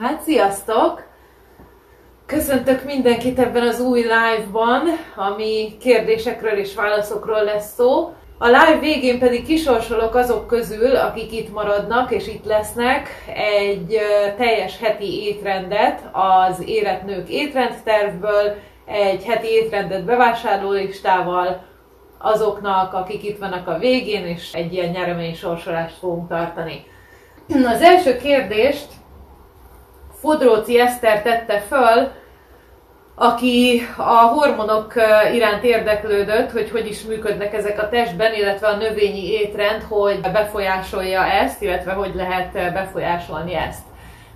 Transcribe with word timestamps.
Hát 0.00 0.20
sziasztok! 0.22 1.02
Köszöntök 2.26 2.84
mindenkit 2.84 3.38
ebben 3.38 3.62
az 3.62 3.80
új 3.80 4.00
live-ban, 4.00 4.82
ami 5.16 5.76
kérdésekről 5.80 6.58
és 6.58 6.74
válaszokról 6.74 7.44
lesz 7.44 7.74
szó. 7.74 8.12
A 8.38 8.46
live 8.46 8.78
végén 8.80 9.18
pedig 9.18 9.44
kisorsolok 9.44 10.14
azok 10.14 10.46
közül, 10.46 10.96
akik 10.96 11.32
itt 11.32 11.52
maradnak 11.52 12.10
és 12.10 12.26
itt 12.26 12.44
lesznek, 12.44 13.08
egy 13.34 13.98
teljes 14.36 14.78
heti 14.78 15.22
étrendet 15.22 16.00
az 16.12 16.62
Életnők 16.68 17.28
étrendtervből, 17.28 18.54
egy 18.86 19.24
heti 19.24 19.48
étrendet 19.48 20.04
bevásárlólistával, 20.04 21.62
azoknak, 22.18 22.94
akik 22.94 23.24
itt 23.24 23.38
vannak 23.38 23.68
a 23.68 23.78
végén, 23.78 24.26
és 24.26 24.52
egy 24.52 24.72
ilyen 24.72 24.90
nyeremény 24.90 25.34
sorsolást 25.34 25.98
fogunk 25.98 26.28
tartani. 26.28 26.84
Az 27.48 27.82
első 27.82 28.16
kérdést 28.16 28.98
Fodróci 30.20 30.80
Eszter 30.80 31.22
tette 31.22 31.60
föl, 31.68 32.08
aki 33.14 33.82
a 33.96 34.02
hormonok 34.02 34.94
iránt 35.34 35.64
érdeklődött, 35.64 36.50
hogy 36.50 36.70
hogy 36.70 36.86
is 36.86 37.02
működnek 37.02 37.54
ezek 37.54 37.82
a 37.82 37.88
testben, 37.88 38.34
illetve 38.34 38.66
a 38.66 38.76
növényi 38.76 39.30
étrend, 39.30 39.82
hogy 39.82 40.20
befolyásolja 40.20 41.24
ezt, 41.24 41.62
illetve 41.62 41.92
hogy 41.92 42.14
lehet 42.14 42.52
befolyásolni 42.52 43.54
ezt. 43.54 43.82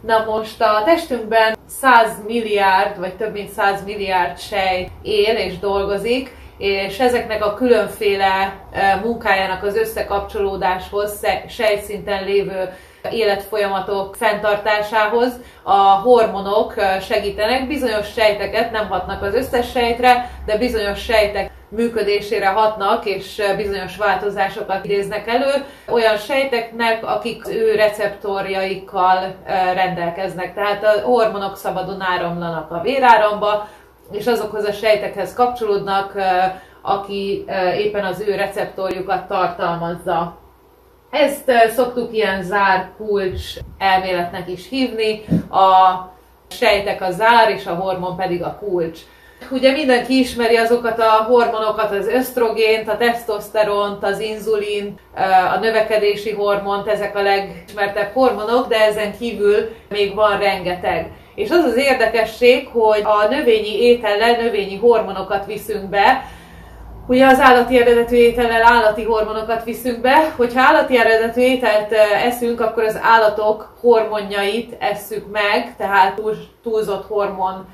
Na 0.00 0.24
most 0.24 0.62
a 0.62 0.82
testünkben 0.84 1.56
100 1.66 2.08
milliárd, 2.26 2.98
vagy 2.98 3.14
több 3.14 3.32
mint 3.32 3.50
100 3.50 3.84
milliárd 3.84 4.38
sej 4.38 4.90
él 5.02 5.36
és 5.36 5.58
dolgozik, 5.58 6.36
és 6.58 6.98
ezeknek 6.98 7.44
a 7.44 7.54
különféle 7.54 8.54
munkájának 9.02 9.62
az 9.62 9.76
összekapcsolódáshoz, 9.76 11.26
sejtszinten 11.48 12.24
lévő 12.24 12.72
életfolyamatok 13.10 14.16
fenntartásához 14.16 15.32
a 15.62 15.78
hormonok 15.80 16.74
segítenek. 17.00 17.66
Bizonyos 17.66 18.12
sejteket 18.12 18.70
nem 18.70 18.88
hatnak 18.88 19.22
az 19.22 19.34
összes 19.34 19.70
sejtre, 19.70 20.30
de 20.46 20.56
bizonyos 20.56 21.02
sejtek 21.02 21.50
működésére 21.68 22.46
hatnak, 22.46 23.04
és 23.04 23.42
bizonyos 23.56 23.96
változásokat 23.96 24.84
idéznek 24.84 25.28
elő 25.28 25.64
olyan 25.88 26.16
sejteknek, 26.16 27.06
akik 27.06 27.48
ő 27.48 27.74
receptorjaikkal 27.74 29.34
rendelkeznek. 29.74 30.54
Tehát 30.54 30.84
a 30.84 31.00
hormonok 31.00 31.56
szabadon 31.56 32.00
áramlanak 32.00 32.70
a 32.70 32.80
véráramba, 32.80 33.68
és 34.12 34.26
azokhoz 34.26 34.64
a 34.64 34.72
sejtekhez 34.72 35.34
kapcsolódnak, 35.34 36.14
aki 36.82 37.44
éppen 37.76 38.04
az 38.04 38.24
ő 38.26 38.34
receptorjukat 38.34 39.28
tartalmazza. 39.28 40.36
Ezt 41.10 41.50
szoktuk 41.74 42.14
ilyen 42.14 42.42
zár 42.42 42.90
kulcs 42.96 43.42
elméletnek 43.78 44.48
is 44.48 44.68
hívni, 44.68 45.24
a 45.50 45.98
sejtek 46.48 47.02
a 47.02 47.10
zár, 47.10 47.50
és 47.50 47.66
a 47.66 47.74
hormon 47.74 48.16
pedig 48.16 48.42
a 48.42 48.56
kulcs. 48.58 48.98
Ugye 49.50 49.72
mindenki 49.72 50.18
ismeri 50.18 50.56
azokat 50.56 50.98
a 50.98 51.24
hormonokat, 51.28 51.90
az 51.90 52.06
ösztrogént, 52.06 52.88
a 52.88 52.96
tesztoszteront, 52.96 54.04
az 54.04 54.20
inzulin, 54.20 54.94
a 55.54 55.58
növekedési 55.58 56.32
hormont, 56.32 56.86
ezek 56.86 57.16
a 57.16 57.22
legismertebb 57.22 58.12
hormonok, 58.12 58.68
de 58.68 58.80
ezen 58.80 59.16
kívül 59.18 59.68
még 59.88 60.14
van 60.14 60.38
rengeteg. 60.38 61.10
És 61.34 61.50
az 61.50 61.64
az 61.64 61.76
érdekesség, 61.76 62.68
hogy 62.68 63.02
a 63.02 63.28
növényi 63.28 63.82
étellel 63.82 64.36
növényi 64.42 64.76
hormonokat 64.76 65.46
viszünk 65.46 65.88
be, 65.88 66.24
Ugye 67.06 67.26
az 67.26 67.40
állati 67.40 67.78
eredetű 67.78 68.16
étellel 68.16 68.62
állati 68.62 69.02
hormonokat 69.02 69.64
viszünk 69.64 70.00
be, 70.00 70.32
hogyha 70.36 70.60
állati 70.60 70.98
eredetű 70.98 71.40
ételt 71.40 71.92
eszünk, 72.24 72.60
akkor 72.60 72.82
az 72.82 72.98
állatok 73.02 73.76
hormonjait 73.80 74.76
esszük 74.78 75.30
meg, 75.30 75.76
tehát 75.76 76.20
túlzott 76.62 77.06
hormon 77.06 77.66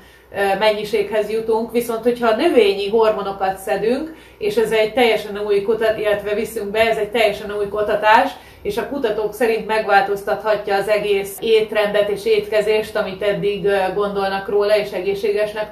mennyiséghez 0.59 1.29
jutunk, 1.29 1.71
viszont 1.71 2.03
hogyha 2.03 2.35
növényi 2.35 2.89
hormonokat 2.89 3.57
szedünk, 3.57 4.15
és 4.37 4.55
ez 4.55 4.71
egy 4.71 4.93
teljesen 4.93 5.39
új 5.45 5.61
kutatás, 5.61 5.99
illetve 5.99 6.33
viszünk 6.33 6.71
be, 6.71 6.89
ez 6.89 6.97
egy 6.97 7.11
teljesen 7.11 7.55
új 7.57 7.67
kutatás, 7.67 8.31
és 8.61 8.77
a 8.77 8.87
kutatók 8.87 9.33
szerint 9.33 9.67
megváltoztathatja 9.67 10.75
az 10.75 10.87
egész 10.87 11.37
étrendet 11.39 12.09
és 12.09 12.25
étkezést, 12.25 12.95
amit 12.95 13.21
eddig 13.21 13.67
gondolnak 13.95 14.49
róla 14.49 14.77
és 14.77 14.91
egészségesnek 14.91 15.71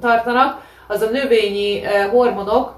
tartanak, 0.00 0.62
az 0.88 1.00
a 1.00 1.10
növényi 1.10 1.82
hormonok, 2.10 2.74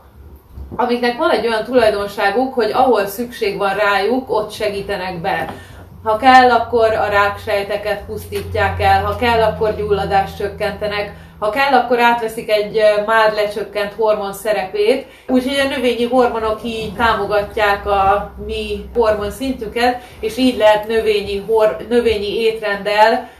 amiknek 0.77 1.17
van 1.17 1.31
egy 1.31 1.47
olyan 1.47 1.65
tulajdonságuk, 1.65 2.55
hogy 2.55 2.71
ahol 2.73 3.07
szükség 3.07 3.59
van 3.59 3.75
rájuk, 3.75 4.31
ott 4.31 4.51
segítenek 4.51 5.21
be. 5.21 5.55
Ha 6.03 6.17
kell, 6.17 6.51
akkor 6.51 6.93
a 6.93 7.09
ráksejteket 7.09 8.05
pusztítják 8.07 8.83
el, 8.83 9.05
ha 9.05 9.17
kell, 9.17 9.43
akkor 9.43 9.77
gyulladást 9.77 10.37
csökkentenek, 10.37 11.13
ha 11.39 11.51
kell, 11.51 11.73
akkor 11.73 12.01
átveszik 12.01 12.51
egy 12.51 12.81
már 13.07 13.33
lecsökkent 13.33 13.93
hormon 13.93 14.33
szerepét, 14.33 15.07
úgyhogy 15.29 15.59
a 15.59 15.69
növényi 15.69 16.05
hormonok 16.05 16.61
így 16.65 16.95
támogatják 16.95 17.87
a 17.87 18.33
mi 18.47 18.85
hormon 18.95 19.31
szintüket, 19.31 20.03
és 20.21 20.37
így 20.37 20.57
lehet 20.57 20.89
növényi, 20.89 21.45
hor, 21.47 21.77
növényi 21.89 22.41
étrenddel 22.41 23.31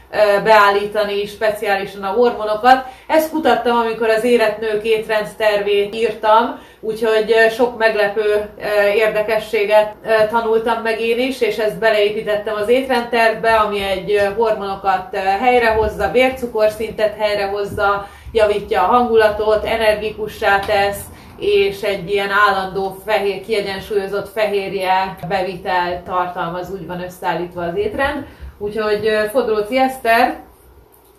beállítani 0.43 1.25
speciálisan 1.25 2.03
a 2.03 2.07
hormonokat. 2.07 2.85
Ezt 3.07 3.31
kutattam, 3.31 3.77
amikor 3.77 4.09
az 4.09 4.23
életnők 4.23 4.83
étrend 4.83 5.27
tervét 5.37 5.95
írtam, 5.95 6.59
úgyhogy 6.79 7.35
sok 7.51 7.77
meglepő 7.77 8.49
érdekességet 8.95 9.93
tanultam 10.29 10.81
meg 10.81 11.01
én 11.01 11.19
is, 11.19 11.41
és 11.41 11.57
ezt 11.57 11.79
beleépítettem 11.79 12.55
az 12.55 12.69
étrendtervbe, 12.69 13.55
ami 13.55 13.83
egy 13.83 14.29
hormonokat 14.37 15.15
helyrehozza, 15.15 16.11
vércukorszintet 16.11 17.15
helyrehozza, 17.17 18.07
javítja 18.31 18.81
a 18.81 18.85
hangulatot, 18.85 19.65
energikussá 19.65 20.59
tesz, 20.59 20.99
és 21.39 21.81
egy 21.81 22.11
ilyen 22.11 22.29
állandó 22.29 23.01
fehér, 23.05 23.45
kiegyensúlyozott 23.45 24.29
fehérje 24.29 25.15
bevitel 25.27 26.03
tartalmaz, 26.05 26.71
úgy 26.71 26.87
van 26.87 27.03
összeállítva 27.03 27.63
az 27.63 27.75
étrend. 27.75 28.25
Úgyhogy 28.59 29.09
Fodróci 29.31 29.77
Eszter, 29.77 30.39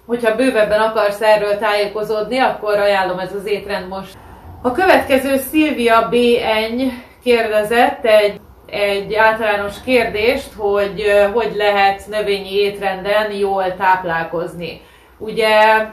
hogyha 0.06 0.36
bővebben 0.36 0.80
akarsz 0.80 1.20
erről 1.20 1.58
tájékozódni, 1.58 2.38
akkor 2.38 2.78
ajánlom 2.78 3.18
ez 3.18 3.34
az 3.34 3.46
étrend 3.46 3.88
most. 3.88 4.14
A 4.62 4.72
következő 4.72 5.36
Szilvia 5.36 6.08
B. 6.08 6.14
Eny 6.42 6.92
kérdezett 7.22 8.04
egy, 8.04 8.40
egy 8.66 9.14
általános 9.14 9.74
kérdést, 9.84 10.52
hogy 10.56 11.04
hogy 11.32 11.52
lehet 11.56 12.06
növényi 12.08 12.52
étrenden 12.52 13.32
jól 13.32 13.76
táplálkozni. 13.76 14.80
Ugye 15.18 15.86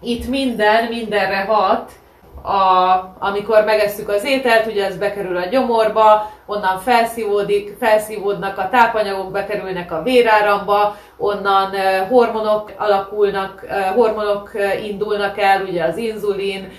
itt 0.00 0.28
minden 0.28 0.84
mindenre 0.84 1.44
hat, 1.44 1.92
a, 2.48 3.14
amikor 3.18 3.64
megesszük 3.64 4.08
az 4.08 4.24
ételt, 4.24 4.66
ugye 4.66 4.86
ez 4.86 4.96
bekerül 4.96 5.36
a 5.36 5.46
gyomorba, 5.46 6.30
onnan 6.46 6.78
felszívódik, 6.78 7.76
felszívódnak 7.80 8.58
a 8.58 8.68
tápanyagok, 8.68 9.30
bekerülnek 9.30 9.92
a 9.92 10.02
véráramba, 10.02 10.96
onnan 11.16 11.70
hormonok 12.08 12.72
alakulnak, 12.76 13.66
hormonok 13.94 14.50
indulnak 14.84 15.38
el, 15.38 15.62
ugye 15.62 15.84
az 15.84 15.96
inzulin, 15.96 16.72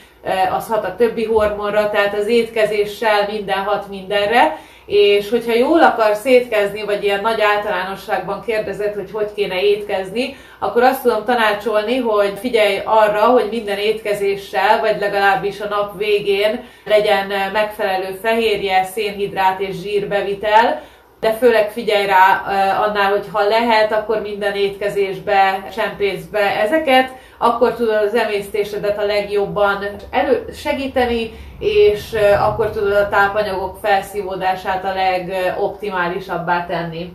az 0.52 0.68
hat 0.68 0.86
a 0.86 0.96
többi 0.96 1.26
hormonra, 1.26 1.90
tehát 1.90 2.18
az 2.18 2.28
étkezéssel 2.28 3.28
minden 3.32 3.64
hat 3.64 3.90
mindenre, 3.90 4.58
és 4.90 5.30
hogyha 5.30 5.54
jól 5.54 5.84
akarsz 5.84 6.26
étkezni, 6.26 6.84
vagy 6.84 7.04
ilyen 7.04 7.22
nagy 7.22 7.42
általánosságban 7.42 8.44
kérdezed, 8.46 8.94
hogy 8.94 9.12
hogy 9.12 9.34
kéne 9.36 9.62
étkezni, 9.62 10.38
akkor 10.60 10.84
azt 10.84 11.02
tudom 11.02 11.26
tanácsolni, 11.26 11.98
hogy 11.98 12.34
figyelj 12.40 12.82
arra, 12.84 13.22
hogy 13.22 13.48
minden 13.52 13.78
étkezéssel, 13.78 14.80
vagy 14.80 15.00
legalábbis 15.00 15.62
a 15.62 15.68
nap 15.68 15.98
végén 15.98 16.64
legyen 16.86 17.28
megfelelő 17.54 18.20
fehérje, 18.22 18.84
szénhidrát 18.84 19.60
és 19.60 19.76
zsírbevitel, 19.82 20.82
de 21.20 21.32
főleg 21.32 21.72
figyelj 21.72 22.06
rá 22.06 22.42
annál, 22.88 23.10
hogy 23.12 23.26
ha 23.32 23.48
lehet, 23.48 23.92
akkor 23.92 24.22
minden 24.22 24.56
étkezésbe 24.56 25.68
csempész 25.74 26.26
be 26.26 26.60
ezeket, 26.62 27.12
akkor 27.38 27.74
tudod 27.74 28.04
az 28.04 28.16
emésztésedet 28.16 28.98
a 28.98 29.06
legjobban 29.06 29.86
elő 30.12 30.46
segíteni, 30.54 31.32
és 31.60 32.16
akkor 32.40 32.70
tudod 32.70 32.92
a 32.92 33.10
tápanyagok 33.10 33.78
felszívódását 33.82 34.86
a 34.86 34.94
legoptimálisabbá 34.94 36.66
tenni. 36.66 37.14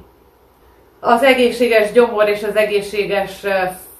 Az 1.01 1.23
egészséges 1.23 1.93
gyomor 1.93 2.29
és 2.29 2.43
az 2.43 2.56
egészséges 2.56 3.45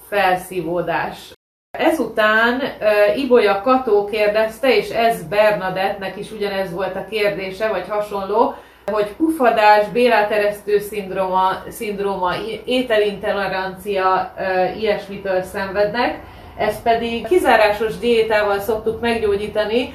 felszívódás. 0.09 1.33
Ezután 1.79 2.61
uh, 2.61 3.19
Ibolya 3.19 3.61
Kató 3.61 4.05
kérdezte, 4.05 4.77
és 4.77 4.89
ez 4.89 5.29
Bernadettnek 5.29 6.17
is 6.17 6.31
ugyanez 6.31 6.73
volt 6.73 6.97
a 6.97 7.07
kérdése, 7.11 7.69
vagy 7.69 7.85
hasonló, 7.89 8.55
hogy 8.93 9.07
pufadás, 9.17 9.89
béláteresztő 9.89 10.79
szindróma, 10.79 11.63
szindróma 11.69 12.33
ételintolerancia, 12.65 14.35
ilyesmitől 14.79 15.43
szenvednek, 15.43 16.19
ezt 16.59 16.83
pedig 16.83 17.27
kizárásos 17.27 17.99
diétával 17.99 18.61
szoktuk 18.61 19.01
meggyógyítani, 19.01 19.95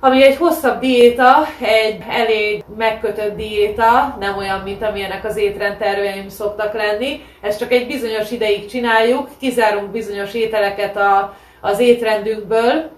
ami 0.00 0.22
egy 0.22 0.36
hosszabb 0.36 0.80
diéta, 0.80 1.46
egy 1.60 2.02
elég 2.08 2.64
megkötött 2.76 3.36
diéta, 3.36 4.16
nem 4.20 4.36
olyan, 4.36 4.60
mint 4.60 4.82
amilyenek 4.82 5.24
az 5.24 5.36
étrendterveim 5.36 6.28
szoktak 6.28 6.74
lenni. 6.74 7.24
Ezt 7.40 7.58
csak 7.58 7.72
egy 7.72 7.86
bizonyos 7.86 8.30
ideig 8.30 8.66
csináljuk, 8.66 9.28
kizárunk 9.40 9.90
bizonyos 9.90 10.34
ételeket 10.34 10.96
a, 10.96 11.36
az 11.60 11.78
étrendünkből, 11.78 12.90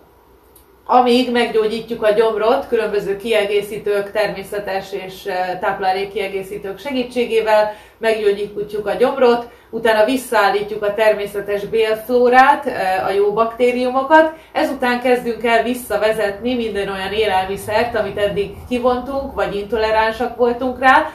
amíg 0.87 1.31
meggyógyítjuk 1.31 2.03
a 2.03 2.11
gyomrot 2.11 2.69
különböző 2.69 3.17
kiegészítők, 3.17 4.11
természetes 4.13 4.93
és 4.93 5.23
táplálék 5.61 6.13
kiegészítők 6.13 6.79
segítségével, 6.79 7.75
meggyógyítjuk 7.99 8.87
a 8.87 8.95
gyomrot, 8.95 9.49
utána 9.71 10.05
visszaállítjuk 10.05 10.83
a 10.83 10.95
természetes 10.95 11.65
bélflórát, 11.65 12.67
a 13.07 13.11
jó 13.11 13.33
baktériumokat, 13.33 14.33
ezután 14.53 15.01
kezdünk 15.01 15.45
el 15.45 15.63
visszavezetni 15.63 16.55
minden 16.55 16.89
olyan 16.89 17.13
élelmiszert, 17.13 17.97
amit 17.97 18.19
eddig 18.19 18.55
kivontunk, 18.69 19.35
vagy 19.35 19.57
intoleránsak 19.57 20.37
voltunk 20.37 20.79
rá, 20.79 21.11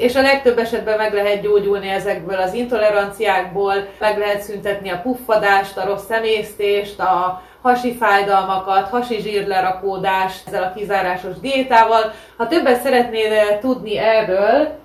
és 0.00 0.16
a 0.16 0.22
legtöbb 0.22 0.58
esetben 0.58 0.96
meg 0.96 1.12
lehet 1.12 1.40
gyógyulni 1.40 1.88
ezekből 1.88 2.38
az 2.38 2.54
intoleranciákból, 2.54 3.74
meg 3.98 4.18
lehet 4.18 4.40
szüntetni 4.40 4.90
a 4.90 5.00
puffadást, 5.02 5.76
a 5.76 5.86
rossz 5.86 6.10
emésztést, 6.10 7.00
a 7.00 7.42
hasi 7.62 7.94
fájdalmakat, 7.94 8.88
hasi 8.88 9.20
zsírlerakódást 9.20 10.46
ezzel 10.46 10.62
a 10.62 10.72
kizárásos 10.76 11.40
diétával. 11.40 12.12
Ha 12.36 12.46
többet 12.46 12.80
szeretnél 12.80 13.58
tudni 13.58 13.98
erről, 13.98 14.78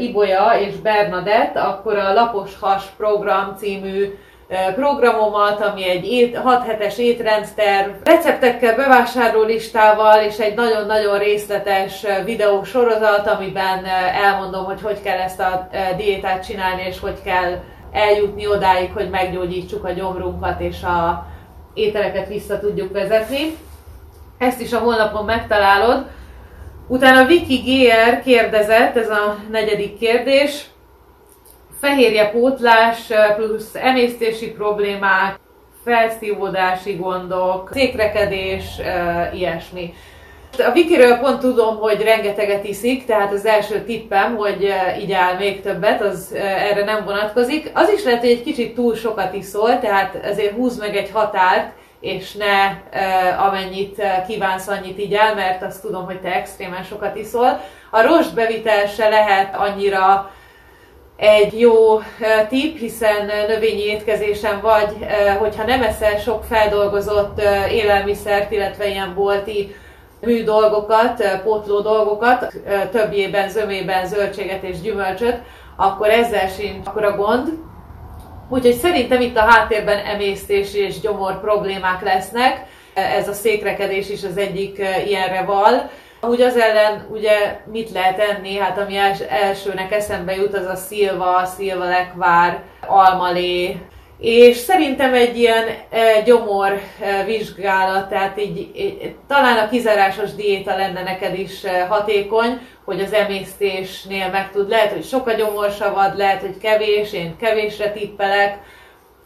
Ibolya 0.00 0.58
és 0.58 0.74
Bernadett, 0.74 1.56
akkor 1.56 1.98
a 1.98 2.12
Lapos 2.12 2.58
Has 2.60 2.84
program 2.96 3.54
című 3.58 4.18
programomat, 4.74 5.60
ami 5.60 5.88
egy 5.88 6.38
6 6.42 6.66
hetes 6.66 6.98
étrendterv, 6.98 7.90
receptekkel, 8.04 8.76
bevásárló 8.76 9.42
listával 9.42 10.20
és 10.20 10.38
egy 10.38 10.54
nagyon-nagyon 10.54 11.18
részletes 11.18 12.04
videó 12.24 12.64
sorozat, 12.64 13.26
amiben 13.26 13.84
elmondom, 14.24 14.64
hogy 14.64 14.80
hogy 14.82 15.02
kell 15.02 15.18
ezt 15.18 15.40
a 15.40 15.68
diétát 15.96 16.46
csinálni, 16.46 16.82
és 16.88 17.00
hogy 17.00 17.22
kell 17.24 17.58
eljutni 17.92 18.46
odáig, 18.46 18.90
hogy 18.92 19.10
meggyógyítsuk 19.10 19.84
a 19.84 19.92
gyomrunkat, 19.92 20.60
és 20.60 20.82
a 20.82 21.26
ételeket 21.74 22.28
vissza 22.28 22.58
tudjuk 22.58 22.92
vezetni. 22.92 23.56
Ezt 24.38 24.60
is 24.60 24.72
a 24.72 24.78
honlapon 24.78 25.24
megtalálod. 25.24 26.06
Utána 26.88 27.26
Viki 27.26 27.56
GR 27.56 28.22
kérdezett, 28.22 28.96
ez 28.96 29.10
a 29.10 29.36
negyedik 29.50 29.98
kérdés, 29.98 30.66
fehérje 31.80 32.30
pótlás 32.30 33.12
plusz 33.36 33.74
emésztési 33.74 34.50
problémák, 34.50 35.38
felszívódási 35.84 36.92
gondok, 36.92 37.70
székrekedés, 37.72 38.64
ilyesmi. 39.34 39.94
A 40.58 40.72
Vikiről 40.72 41.16
pont 41.16 41.40
tudom, 41.40 41.76
hogy 41.76 42.02
rengeteget 42.02 42.64
iszik, 42.64 43.04
tehát 43.06 43.32
az 43.32 43.46
első 43.46 43.80
tippem, 43.80 44.36
hogy 44.36 44.72
így 45.00 45.12
áll 45.12 45.36
még 45.36 45.62
többet, 45.62 46.00
az 46.00 46.34
erre 46.34 46.84
nem 46.84 47.04
vonatkozik. 47.04 47.70
Az 47.74 47.90
is 47.90 48.04
lehet, 48.04 48.20
hogy 48.20 48.30
egy 48.30 48.42
kicsit 48.42 48.74
túl 48.74 48.94
sokat 48.94 49.34
iszol, 49.34 49.78
tehát 49.78 50.14
ezért 50.22 50.54
húz 50.54 50.78
meg 50.78 50.96
egy 50.96 51.10
határt, 51.12 51.72
és 52.00 52.34
ne 52.34 52.66
amennyit 53.38 54.02
kívánsz, 54.28 54.68
annyit 54.68 54.98
így 54.98 55.14
el, 55.14 55.34
mert 55.34 55.62
azt 55.62 55.82
tudom, 55.82 56.04
hogy 56.04 56.20
te 56.20 56.34
extrémen 56.34 56.82
sokat 56.82 57.16
iszol. 57.16 57.60
A 57.90 58.02
rostbevitel 58.02 58.86
se 58.86 59.08
lehet 59.08 59.56
annyira 59.56 60.30
egy 61.16 61.60
jó 61.60 62.00
tipp, 62.48 62.76
hiszen 62.76 63.30
növényi 63.48 63.82
étkezésen 63.82 64.60
vagy, 64.60 64.96
hogyha 65.38 65.64
nem 65.64 65.82
eszel 65.82 66.18
sok 66.18 66.44
feldolgozott 66.44 67.40
élelmiszert, 67.70 68.50
illetve 68.50 68.88
ilyen 68.88 69.14
bolti 69.14 69.76
mű 70.20 70.44
dolgokat, 70.44 71.40
pótló 71.44 71.80
dolgokat, 71.80 72.52
többjében, 72.90 73.48
zömében 73.48 74.06
zöldséget 74.06 74.62
és 74.62 74.80
gyümölcsöt, 74.80 75.38
akkor 75.76 76.10
ezzel 76.10 76.48
sincs 76.48 76.86
akkor 76.86 77.04
a 77.04 77.16
gond. 77.16 77.48
Úgyhogy 78.48 78.74
szerintem 78.74 79.20
itt 79.20 79.36
a 79.36 79.40
háttérben 79.40 79.98
emésztési 79.98 80.78
és 80.78 81.00
gyomor 81.00 81.40
problémák 81.40 82.02
lesznek. 82.02 82.66
Ez 82.94 83.28
a 83.28 83.32
székrekedés 83.32 84.10
is 84.10 84.24
az 84.24 84.36
egyik 84.36 84.82
ilyenre 85.06 85.42
val. 85.42 85.90
Úgy 86.28 86.40
az 86.40 86.56
ellen 86.56 87.06
ugye 87.10 87.60
mit 87.72 87.90
lehet 87.90 88.18
enni? 88.18 88.56
Hát 88.56 88.78
ami 88.78 88.96
els, 88.96 89.20
elsőnek 89.20 89.92
eszembe 89.92 90.34
jut, 90.34 90.56
az 90.56 90.66
a 90.66 90.74
szilva, 90.74 91.44
szilvalekvár, 91.44 92.62
almalé, 92.86 93.76
és 94.18 94.56
szerintem 94.56 95.14
egy 95.14 95.38
ilyen 95.38 95.64
e, 95.90 96.20
gyomor 96.24 96.80
e, 97.00 97.24
vizsgálat, 97.24 98.08
tehát 98.08 98.40
így, 98.40 98.70
így, 98.76 99.14
talán 99.28 99.58
a 99.58 99.68
kizárásos 99.68 100.34
diéta 100.34 100.76
lenne 100.76 101.02
neked 101.02 101.38
is 101.38 101.64
e, 101.64 101.86
hatékony, 101.86 102.58
hogy 102.84 103.00
az 103.00 103.12
emésztésnél 103.12 104.30
meg 104.30 104.50
tud, 104.50 104.68
lehet, 104.68 104.92
hogy 104.92 105.04
sok 105.04 105.26
a 105.26 105.32
gyomorsavad, 105.32 106.16
lehet, 106.16 106.40
hogy 106.40 106.58
kevés, 106.58 107.12
én 107.12 107.36
kevésre 107.36 107.90
tippelek, 107.90 108.58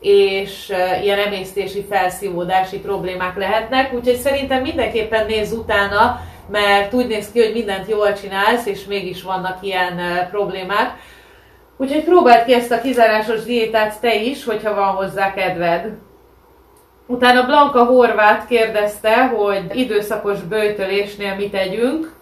és 0.01 0.71
e, 0.71 1.03
ilyen 1.03 1.19
emésztési 1.19 1.87
felszívódási 1.91 2.79
problémák 2.79 3.37
lehetnek, 3.37 3.95
úgyhogy 3.95 4.17
szerintem 4.17 4.63
mindenképpen 4.63 5.27
nézz 5.27 5.53
utána, 5.53 6.21
mert 6.51 6.95
úgy 6.95 7.07
néz 7.07 7.31
ki, 7.33 7.43
hogy 7.43 7.53
mindent 7.53 7.89
jól 7.89 8.13
csinálsz, 8.13 8.67
és 8.67 8.85
mégis 8.85 9.23
vannak 9.23 9.59
ilyen 9.61 10.29
problémák. 10.31 10.99
Úgyhogy 11.77 12.05
próbáld 12.05 12.45
ki 12.45 12.55
ezt 12.55 12.73
a 12.73 12.81
kizárásos 12.81 13.43
diétát 13.43 14.01
te 14.01 14.15
is, 14.15 14.45
hogyha 14.45 14.75
van 14.75 14.95
hozzá 14.95 15.35
kedved. 15.35 15.93
Utána 17.07 17.47
Blanka 17.47 17.85
Horvát 17.85 18.47
kérdezte, 18.47 19.27
hogy 19.27 19.65
időszakos 19.73 20.41
bőjtölésnél 20.41 21.35
mit 21.35 21.51
tegyünk, 21.51 22.13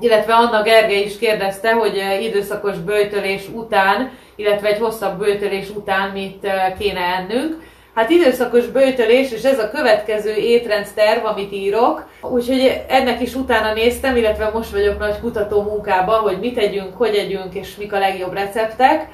illetve 0.00 0.34
Anna 0.34 0.62
Gergely 0.62 1.02
is 1.02 1.18
kérdezte, 1.18 1.72
hogy 1.72 2.02
időszakos 2.20 2.78
bőjtölés 2.78 3.48
után, 3.52 4.10
illetve 4.36 4.68
egy 4.68 4.78
hosszabb 4.78 5.18
bőjtölés 5.18 5.70
után 5.70 6.10
mit 6.10 6.46
kéne 6.78 7.00
ennünk. 7.00 7.62
Hát 7.96 8.10
időszakos 8.10 8.66
bőjtölés, 8.66 9.32
és 9.32 9.42
ez 9.42 9.58
a 9.58 9.70
következő 9.70 10.34
étrendterv, 10.34 11.24
amit 11.24 11.52
írok. 11.52 12.08
Úgyhogy 12.20 12.82
ennek 12.88 13.20
is 13.20 13.34
utána 13.34 13.72
néztem, 13.72 14.16
illetve 14.16 14.50
most 14.52 14.70
vagyok 14.70 14.98
nagy 14.98 15.20
kutató 15.20 15.62
munkában, 15.62 16.20
hogy 16.20 16.38
mit 16.38 16.58
együnk, 16.58 16.96
hogy 16.96 17.14
együnk, 17.14 17.54
és 17.54 17.76
mik 17.76 17.92
a 17.92 17.98
legjobb 17.98 18.32
receptek. 18.32 19.08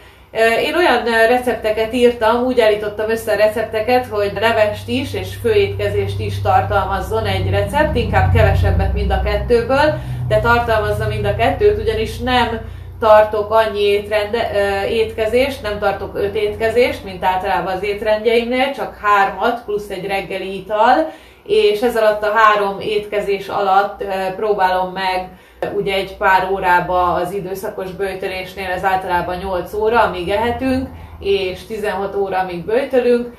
Én 0.65 0.75
olyan 0.75 1.05
recepteket 1.05 1.95
írtam, 1.95 2.45
úgy 2.45 2.61
állítottam 2.61 3.11
össze 3.11 3.33
a 3.33 3.37
recepteket, 3.37 4.07
hogy 4.07 4.33
levest 4.41 4.89
is 4.89 5.15
és 5.15 5.29
főétkezést 5.43 6.21
is 6.21 6.41
tartalmazzon 6.41 7.27
egy 7.27 7.51
recept, 7.51 7.97
inkább 7.97 8.33
kevesebbet 8.35 8.95
mind 8.95 9.11
a 9.11 9.23
kettőből, 9.25 9.95
de 10.29 10.41
tartalmazza 10.41 11.07
mind 11.09 11.25
a 11.25 11.37
kettőt, 11.37 11.81
ugyanis 11.81 12.19
nem 12.19 12.61
tartok 13.03 13.53
annyi 13.53 13.81
étrende, 13.81 14.51
étkezést, 14.89 15.63
nem 15.63 15.79
tartok 15.79 16.17
öt 16.17 16.35
étkezést, 16.35 17.05
mint 17.05 17.25
általában 17.25 17.73
az 17.73 17.83
étrendjeimnél, 17.83 18.73
csak 18.73 18.99
hármat 19.03 19.65
plusz 19.65 19.89
egy 19.89 20.07
reggeli 20.07 20.57
ital, 20.57 21.13
és 21.47 21.81
ez 21.81 21.97
alatt 21.97 22.23
a 22.23 22.33
három 22.35 22.81
étkezés 22.81 23.49
alatt 23.49 24.05
próbálom 24.37 24.93
meg 24.93 25.29
ugye 25.75 25.95
egy 25.95 26.17
pár 26.17 26.49
órába 26.53 27.13
az 27.13 27.33
időszakos 27.33 27.91
bőjtölésnél, 27.91 28.71
ez 28.71 28.85
általában 28.85 29.37
8 29.37 29.75
óra, 29.75 30.01
amíg 30.01 30.29
ehetünk, 30.29 30.89
és 31.21 31.67
16 31.67 32.15
óra, 32.15 32.39
amíg 32.39 32.65
bőjtölünk. 32.65 33.35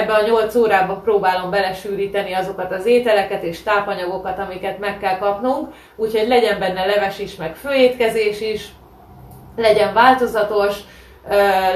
Ebbe 0.00 0.12
a 0.12 0.26
8 0.26 0.54
órába 0.54 0.94
próbálom 0.94 1.50
belesűríteni 1.50 2.32
azokat 2.32 2.72
az 2.72 2.86
ételeket 2.86 3.42
és 3.42 3.62
tápanyagokat, 3.62 4.38
amiket 4.38 4.78
meg 4.78 4.98
kell 4.98 5.18
kapnunk, 5.18 5.68
úgyhogy 5.96 6.28
legyen 6.28 6.58
benne 6.58 6.84
leves 6.84 7.18
is, 7.18 7.36
meg 7.36 7.54
főétkezés 7.54 8.40
is, 8.40 8.68
legyen 9.56 9.94
változatos, 9.94 10.76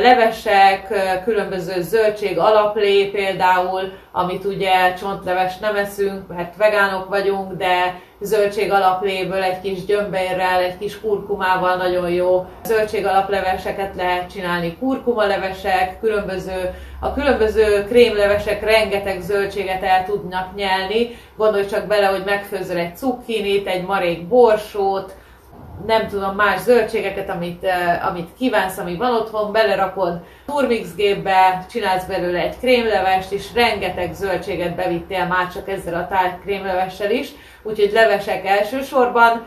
levesek, 0.02 0.88
különböző 1.24 1.82
zöldség 1.82 2.38
alaplé 2.38 3.04
például, 3.04 3.92
amit 4.12 4.44
ugye 4.44 4.94
csontleves 4.94 5.58
nem 5.58 5.76
eszünk, 5.76 6.28
mert 6.28 6.56
vegánok 6.56 7.08
vagyunk, 7.08 7.52
de 7.52 8.00
zöldség 8.20 8.72
alapléből 8.72 9.42
egy 9.42 9.60
kis 9.60 9.84
gyömbérrel, 9.84 10.60
egy 10.60 10.78
kis 10.78 11.00
kurkumával 11.00 11.76
nagyon 11.76 12.10
jó 12.10 12.46
zöldség 12.64 13.06
alapleveseket 13.06 13.94
lehet 13.96 14.30
csinálni, 14.30 14.76
kurkumalevesek, 14.78 16.00
különböző, 16.00 16.74
a 17.00 17.12
különböző 17.12 17.84
krémlevesek 17.84 18.64
rengeteg 18.64 19.20
zöldséget 19.20 19.82
el 19.82 20.04
tudnak 20.04 20.54
nyelni, 20.54 21.18
gondolj 21.36 21.66
csak 21.66 21.86
bele, 21.86 22.06
hogy 22.06 22.22
megfőzöl 22.24 22.76
egy 22.76 22.96
cukkinit, 22.96 23.66
egy 23.66 23.84
marék 23.84 24.26
borsót, 24.26 25.14
nem 25.86 26.08
tudom, 26.08 26.34
más 26.34 26.60
zöldségeket, 26.60 27.30
amit, 27.30 27.62
uh, 27.62 28.06
amit 28.08 28.28
kívánsz, 28.38 28.78
ami 28.78 28.96
van 28.96 29.14
otthon, 29.14 29.52
belerakod 29.52 30.20
turmixgépbe, 30.46 31.66
csinálsz 31.70 32.04
belőle 32.04 32.38
egy 32.38 32.58
krémlevest, 32.58 33.32
és 33.32 33.54
rengeteg 33.54 34.12
zöldséget 34.14 34.74
bevittél 34.74 35.26
már 35.26 35.52
csak 35.52 35.68
ezzel 35.68 35.94
a 35.94 36.06
tájt 36.06 36.40
krémlevessel 36.42 37.10
is, 37.10 37.28
úgyhogy 37.62 37.92
levesek 37.92 38.46
elsősorban, 38.46 39.46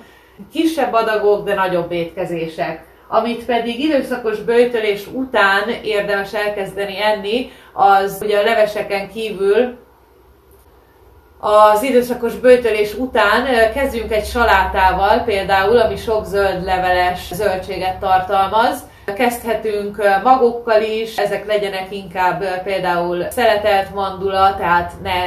kisebb 0.51 0.93
adagok, 0.93 1.45
de 1.45 1.53
nagyobb 1.53 1.91
étkezések. 1.91 2.89
Amit 3.07 3.45
pedig 3.45 3.79
időszakos 3.79 4.39
bőjtölés 4.39 5.07
után 5.07 5.69
érdemes 5.83 6.33
elkezdeni 6.33 7.01
enni, 7.01 7.51
az 7.73 8.19
ugye 8.21 8.39
a 8.39 8.43
leveseken 8.43 9.09
kívül 9.09 9.77
az 11.43 11.83
időszakos 11.83 12.33
bőtölés 12.35 12.93
után 12.93 13.71
kezdjünk 13.73 14.11
egy 14.11 14.25
salátával 14.25 15.19
például, 15.19 15.77
ami 15.77 15.95
sok 15.95 16.25
zöld 16.25 16.63
leveles 16.63 17.29
zöldséget 17.33 17.99
tartalmaz. 17.99 18.89
Kezdhetünk 19.15 20.03
magokkal 20.23 20.81
is, 20.81 21.17
ezek 21.17 21.45
legyenek 21.45 21.87
inkább 21.89 22.63
például 22.63 23.25
szeletelt 23.29 23.93
mandula, 23.93 24.55
tehát 24.57 24.93
ne 25.03 25.25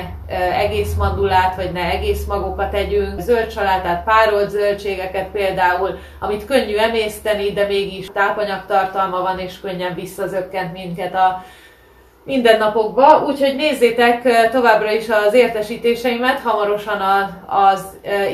egész 0.57 0.95
mandulát, 0.99 1.57
vagy 1.57 1.73
ne 1.73 1.91
egész 1.91 2.25
magokat 2.25 2.71
tegyünk, 2.71 3.21
zöld 3.21 3.51
salátát, 3.51 4.05
párolt 4.05 4.51
zöldségeket 4.51 5.27
például, 5.27 5.99
amit 6.21 6.45
könnyű 6.45 6.77
emészteni, 6.77 7.53
de 7.53 7.67
mégis 7.67 8.07
tápanyagtartalma 8.13 9.21
van, 9.21 9.39
és 9.39 9.61
könnyen 9.61 9.95
visszazökkent 9.95 10.73
minket 10.73 11.15
a 11.15 11.45
mindennapokba, 12.25 13.25
úgyhogy 13.27 13.57
nézzétek 13.57 14.51
továbbra 14.51 14.93
is 14.93 15.09
az 15.09 15.35
értesítéseimet, 15.35 16.41
hamarosan 16.41 17.01
az 17.47 17.85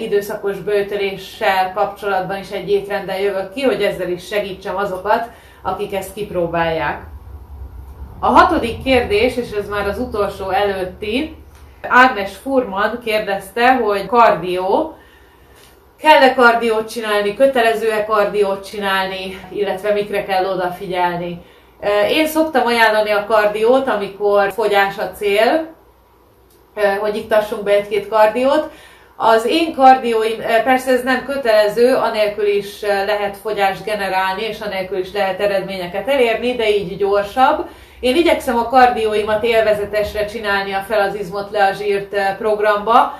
időszakos 0.00 0.58
bőtöléssel 0.58 1.72
kapcsolatban 1.72 2.38
is 2.38 2.50
egy 2.50 2.70
étrenddel 2.70 3.20
jövök 3.20 3.52
ki, 3.52 3.62
hogy 3.62 3.82
ezzel 3.82 4.08
is 4.08 4.26
segítsem 4.26 4.76
azokat, 4.76 5.28
akik 5.62 5.94
ezt 5.94 6.14
kipróbálják. 6.14 7.02
A 8.20 8.26
hatodik 8.26 8.82
kérdés, 8.82 9.36
és 9.36 9.50
ez 9.50 9.68
már 9.68 9.88
az 9.88 9.98
utolsó 9.98 10.50
előtti, 10.50 11.36
Ágnes 11.88 12.36
Furman 12.36 13.00
kérdezte, 13.04 13.74
hogy 13.74 14.06
kardió, 14.06 14.94
kell-e 15.98 16.34
kardiót 16.34 16.90
csinálni, 16.90 17.34
kötelező-e 17.34 18.04
kardiót 18.04 18.68
csinálni, 18.68 19.40
illetve 19.48 19.92
mikre 19.92 20.24
kell 20.24 20.44
odafigyelni. 20.44 21.42
Én 22.08 22.26
szoktam 22.26 22.66
ajánlani 22.66 23.10
a 23.10 23.26
kardiót, 23.28 23.88
amikor 23.88 24.52
fogyás 24.52 24.98
a 24.98 25.10
cél, 25.16 25.74
hogy 27.00 27.16
iktassunk 27.16 27.62
be 27.62 27.70
egy-két 27.70 28.08
kardiót. 28.08 28.70
Az 29.16 29.46
én 29.46 29.74
kardióim, 29.74 30.38
persze 30.64 30.90
ez 30.90 31.02
nem 31.02 31.24
kötelező, 31.24 31.94
anélkül 31.94 32.46
is 32.46 32.80
lehet 32.82 33.36
fogyást 33.36 33.84
generálni, 33.84 34.42
és 34.42 34.60
anélkül 34.60 34.98
is 34.98 35.12
lehet 35.12 35.40
eredményeket 35.40 36.08
elérni, 36.08 36.56
de 36.56 36.68
így 36.68 36.96
gyorsabb. 36.96 37.68
Én 38.00 38.16
igyekszem 38.16 38.56
a 38.58 38.68
kardióimat 38.68 39.44
élvezetesre 39.44 40.24
csinálni 40.24 40.72
a 40.72 40.84
fel 40.88 41.00
az 41.00 41.14
izmot 41.14 41.50
le 41.50 41.64
a 41.64 41.72
zsírt 41.72 42.36
programba. 42.38 43.18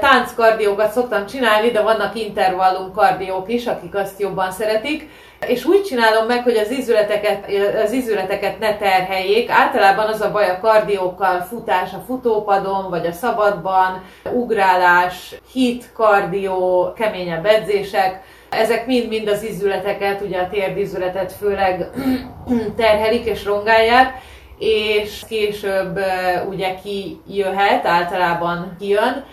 Tánckardiókat 0.00 0.92
szoktam 0.92 1.26
csinálni, 1.26 1.70
de 1.70 1.80
vannak 1.80 2.16
intervallum 2.16 2.92
kardiók 2.92 3.52
is, 3.52 3.66
akik 3.66 3.94
azt 3.94 4.20
jobban 4.20 4.50
szeretik. 4.50 5.08
És 5.46 5.64
úgy 5.64 5.82
csinálom 5.82 6.26
meg, 6.26 6.42
hogy 6.42 6.56
az 6.56 6.70
izületeket, 6.70 7.50
az 7.84 7.92
izületeket 7.92 8.58
ne 8.58 8.76
terheljék. 8.76 9.50
Általában 9.50 10.06
az 10.06 10.20
a 10.20 10.30
baj 10.30 10.50
a 10.50 10.60
kardiókkal, 10.60 11.40
futás 11.40 11.92
a 11.92 12.02
futópadon, 12.06 12.90
vagy 12.90 13.06
a 13.06 13.12
szabadban, 13.12 14.02
ugrálás, 14.32 15.34
hit, 15.52 15.92
kardió, 15.92 16.92
keményebb 16.96 17.46
edzések, 17.46 18.22
ezek 18.50 18.86
mind-mind 18.86 19.28
az 19.28 19.42
izületeket, 19.42 20.20
ugye 20.20 20.38
a 20.38 20.48
térdizületet 20.48 21.32
főleg 21.32 21.90
terhelik 22.76 23.24
és 23.24 23.44
rongálják, 23.44 24.20
és 24.58 25.22
később 25.28 26.00
ugye 26.48 26.74
kijöhet, 26.74 27.86
általában 27.86 28.76
kijön, 28.78 29.24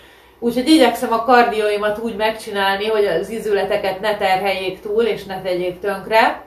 Úgyhogy 0.42 0.68
igyekszem 0.68 1.12
a 1.12 1.24
kardióimat 1.24 1.98
úgy 1.98 2.16
megcsinálni, 2.16 2.86
hogy 2.86 3.04
az 3.04 3.30
izületeket 3.30 4.00
ne 4.00 4.16
terheljék 4.16 4.80
túl, 4.80 5.02
és 5.02 5.24
ne 5.24 5.40
tegyék 5.42 5.80
tönkre. 5.80 6.42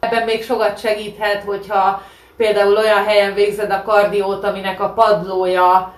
Ebben 0.00 0.24
még 0.24 0.44
sokat 0.44 0.80
segíthet, 0.80 1.42
hogyha 1.42 2.02
például 2.36 2.76
olyan 2.76 3.04
helyen 3.04 3.34
végzed 3.34 3.70
a 3.70 3.82
kardiót, 3.82 4.44
aminek 4.44 4.80
a 4.80 4.92
padlója 4.92 5.94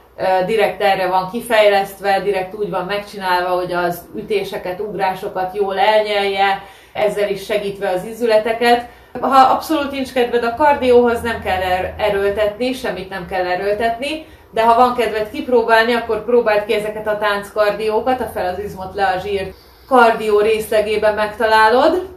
direkt 0.46 0.82
erre 0.82 1.06
van 1.06 1.30
kifejlesztve, 1.30 2.20
direkt 2.20 2.54
úgy 2.54 2.70
van 2.70 2.84
megcsinálva, 2.84 3.48
hogy 3.48 3.72
az 3.72 4.02
ütéseket, 4.16 4.80
ugrásokat 4.80 5.54
jól 5.56 5.78
elnyelje, 5.78 6.62
ezzel 6.92 7.28
is 7.28 7.44
segítve 7.44 7.88
az 7.88 8.04
izületeket. 8.04 8.88
Ha 9.20 9.52
abszolút 9.52 9.90
nincs 9.90 10.12
kedved 10.12 10.44
a 10.44 10.54
kardióhoz, 10.54 11.20
nem 11.20 11.42
kell 11.42 11.62
er-, 11.62 11.94
erőltetni, 11.98 12.72
semmit 12.72 13.08
nem 13.08 13.26
kell 13.26 13.46
erőltetni, 13.46 14.26
de 14.50 14.64
ha 14.64 14.74
van 14.74 14.94
kedved 14.94 15.30
kipróbálni, 15.30 15.92
akkor 15.92 16.24
próbáld 16.24 16.64
ki 16.64 16.72
ezeket 16.72 17.06
a 17.06 17.18
tánckardiókat, 17.18 18.20
a 18.20 18.30
fel 18.34 18.54
az 18.54 18.58
izmot 18.64 18.94
le 18.94 19.06
a 19.06 19.18
zsír 19.18 19.54
kardió 19.88 20.40
részlegében 20.40 21.14
megtalálod, 21.14 22.16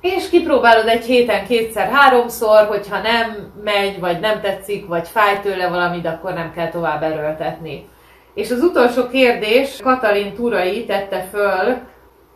és 0.00 0.28
kipróbálod 0.28 0.86
egy 0.88 1.04
héten 1.04 1.46
kétszer-háromszor, 1.46 2.66
hogyha 2.66 3.00
nem 3.00 3.52
megy, 3.64 4.00
vagy 4.00 4.20
nem 4.20 4.40
tetszik, 4.40 4.86
vagy 4.86 5.08
fáj 5.08 5.40
tőle 5.40 5.68
valamit, 5.68 6.06
akkor 6.06 6.32
nem 6.32 6.52
kell 6.52 6.68
tovább 6.68 7.02
erőltetni. 7.02 7.88
És 8.34 8.50
az 8.50 8.62
utolsó 8.62 9.08
kérdés 9.08 9.80
Katalin 9.82 10.34
Turai 10.34 10.84
tette 10.84 11.28
föl, 11.32 11.76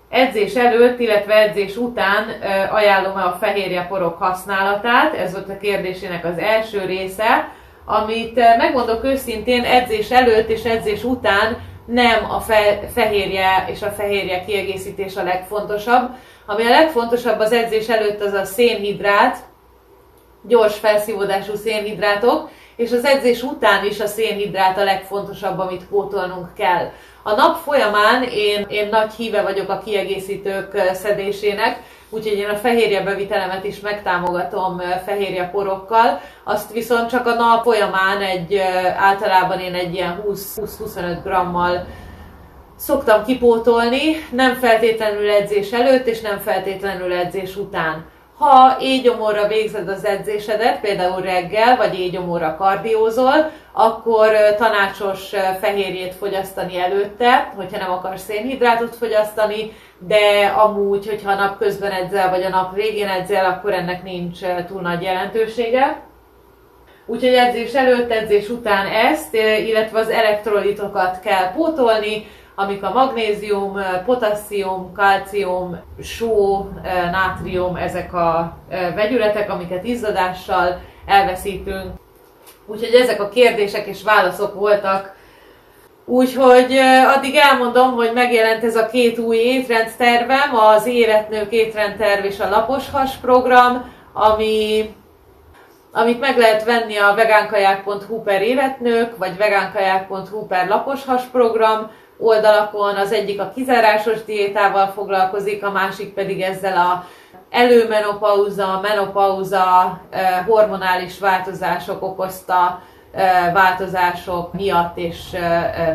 edzés 0.09 0.55
előtt, 0.55 0.99
illetve 0.99 1.35
edzés 1.35 1.77
után 1.77 2.25
ajánlom-e 2.71 3.25
a 3.25 3.37
fehérje 3.41 3.87
porok 3.89 4.19
használatát? 4.19 5.15
Ez 5.15 5.33
volt 5.33 5.49
a 5.49 5.59
kérdésének 5.59 6.25
az 6.25 6.39
első 6.39 6.85
része 6.85 7.49
amit 7.85 8.39
eh, 8.39 8.57
megmondok 8.57 9.05
őszintén, 9.05 9.65
edzés 9.65 10.11
előtt 10.11 10.49
és 10.49 10.63
edzés 10.65 11.05
után 11.05 11.59
nem 11.85 12.31
a 12.31 12.41
fe, 12.41 12.81
fehérje 12.95 13.67
és 13.71 13.83
a 13.83 13.91
fehérje 13.91 14.45
kiegészítés 14.45 15.17
a 15.17 15.23
legfontosabb. 15.23 16.11
Ami 16.47 16.65
a 16.65 16.71
legfontosabb 16.71 17.39
az 17.39 17.53
edzés 17.53 17.89
előtt 17.89 18.21
az 18.21 18.33
a 18.33 18.45
szénhidrát, 18.45 19.37
gyors 20.43 20.79
felszívódású 20.79 21.55
szénhidrátok, 21.55 22.51
és 22.81 22.93
az 22.93 23.05
edzés 23.05 23.43
után 23.43 23.85
is 23.85 24.01
a 24.01 24.07
szénhidrát 24.07 24.79
a 24.79 24.85
legfontosabb, 24.85 25.59
amit 25.59 25.85
pótolnunk 25.85 26.55
kell. 26.55 26.91
A 27.23 27.35
nap 27.35 27.57
folyamán 27.57 28.23
én, 28.23 28.67
én 28.69 28.89
nagy 28.89 29.13
híve 29.13 29.43
vagyok 29.43 29.69
a 29.69 29.83
kiegészítők 29.85 30.83
szedésének, 30.93 31.83
úgyhogy 32.11 32.39
én 32.39 32.49
a 32.49 32.57
fehérje 32.57 33.03
bevitelemet 33.03 33.65
is 33.65 33.81
megtámogatom 33.81 34.81
fehérje 35.05 35.49
porokkal, 35.49 36.21
azt 36.45 36.73
viszont 36.73 37.09
csak 37.09 37.27
a 37.27 37.35
nap 37.35 37.63
folyamán 37.63 38.21
egy, 38.21 38.57
általában 38.97 39.59
én 39.59 39.75
egy 39.75 39.95
ilyen 39.95 40.25
20-25 40.29 41.19
grammal 41.25 41.87
szoktam 42.77 43.25
kipótolni, 43.25 44.01
nem 44.33 44.55
feltétlenül 44.55 45.31
edzés 45.31 45.71
előtt, 45.71 46.07
és 46.07 46.21
nem 46.21 46.39
feltétlenül 46.39 47.13
edzés 47.13 47.57
után. 47.57 48.05
Ha 48.41 48.77
éjgyomorra 48.81 49.47
végzed 49.47 49.89
az 49.89 50.05
edzésedet, 50.05 50.81
például 50.81 51.21
reggel, 51.21 51.77
vagy 51.77 51.99
éjgyomorra 51.99 52.57
kardiózol, 52.57 53.51
akkor 53.73 54.29
tanácsos 54.57 55.33
fehérjét 55.61 56.15
fogyasztani 56.15 56.79
előtte, 56.79 57.53
hogyha 57.57 57.79
nem 57.79 57.91
akarsz 57.91 58.25
szénhidrátot 58.25 58.97
fogyasztani, 58.97 59.73
de 59.99 60.53
amúgy, 60.57 61.09
hogyha 61.09 61.35
nap 61.35 61.59
közben 61.59 61.91
edzel, 61.91 62.31
vagy 62.31 62.43
a 62.43 62.49
nap 62.49 62.75
végén 62.75 63.09
edzel, 63.09 63.45
akkor 63.45 63.73
ennek 63.73 64.03
nincs 64.03 64.39
túl 64.67 64.81
nagy 64.81 65.03
jelentősége. 65.03 66.01
Úgyhogy 67.07 67.35
edzés 67.35 67.73
előtt, 67.73 68.11
edzés 68.11 68.49
után 68.49 68.87
ezt, 68.87 69.35
illetve 69.67 69.99
az 69.99 70.09
elektrolitokat 70.09 71.21
kell 71.21 71.53
pótolni, 71.53 72.27
amik 72.61 72.83
a 72.83 72.93
magnézium, 72.93 73.81
potasszium, 74.05 74.93
kalcium, 74.93 75.81
só, 76.03 76.69
nátrium, 77.11 77.77
ezek 77.77 78.15
a 78.15 78.57
vegyületek, 78.95 79.51
amiket 79.51 79.85
izzadással 79.85 80.81
elveszítünk. 81.07 81.93
Úgyhogy 82.67 82.95
ezek 82.95 83.21
a 83.21 83.29
kérdések 83.29 83.87
és 83.87 84.03
válaszok 84.03 84.55
voltak. 84.55 85.15
Úgyhogy 86.05 86.77
addig 87.17 87.37
elmondom, 87.37 87.93
hogy 87.93 88.13
megjelent 88.15 88.65
ez 88.65 88.77
a 88.77 88.87
két 88.87 89.19
új 89.19 89.37
étrendtervem, 89.37 90.57
az 90.75 90.87
Életnők 90.87 91.53
étrendterv 91.53 92.25
és 92.25 92.41
a 92.41 92.49
Laposhas 92.49 93.17
program, 93.17 93.93
ami 94.13 94.95
amit 95.93 96.21
meg 96.21 96.39
lehet 96.39 96.65
venni 96.65 96.97
a 96.97 97.15
vegánkaják.hu 97.15 98.23
per 98.23 98.43
életnők, 98.43 99.17
vagy 99.17 99.37
vegánkaják.hu 99.37 100.47
per 100.47 100.69
laposhas 100.69 101.23
program, 101.23 101.91
oldalakon, 102.21 102.97
az 102.97 103.13
egyik 103.13 103.41
a 103.41 103.53
kizárásos 103.55 104.25
diétával 104.25 104.87
foglalkozik, 104.87 105.65
a 105.65 105.71
másik 105.71 106.15
pedig 106.15 106.41
ezzel 106.41 106.77
a 106.77 107.07
előmenopauza, 107.51 108.81
menopauza, 108.83 110.01
hormonális 110.47 111.19
változások 111.19 112.03
okozta 112.03 112.83
változások 113.53 114.53
miatt, 114.53 114.97
és 114.99 115.37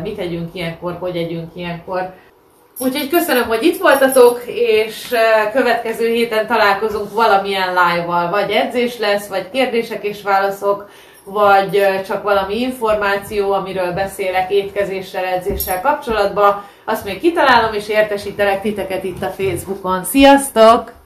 mit 0.02 0.16
tegyünk 0.16 0.54
ilyenkor, 0.54 0.96
hogy 1.00 1.16
együnk 1.16 1.50
ilyenkor. 1.54 2.12
Úgyhogy 2.78 3.08
köszönöm, 3.08 3.46
hogy 3.46 3.62
itt 3.62 3.80
voltatok, 3.80 4.42
és 4.46 5.14
következő 5.52 6.08
héten 6.08 6.46
találkozunk 6.46 7.12
valamilyen 7.12 7.68
live-val, 7.68 8.30
vagy 8.30 8.50
edzés 8.50 8.98
lesz, 8.98 9.28
vagy 9.28 9.50
kérdések 9.50 10.04
és 10.04 10.22
válaszok, 10.22 10.88
vagy 11.26 12.02
csak 12.06 12.22
valami 12.22 12.60
információ, 12.60 13.52
amiről 13.52 13.92
beszélek 13.92 14.50
étkezéssel, 14.50 15.24
edzéssel 15.24 15.80
kapcsolatban, 15.80 16.64
azt 16.84 17.04
még 17.04 17.20
kitalálom, 17.20 17.74
és 17.74 17.88
értesítelek 17.88 18.60
titeket 18.60 19.04
itt 19.04 19.22
a 19.22 19.30
Facebookon. 19.30 20.04
Sziasztok! 20.04 20.96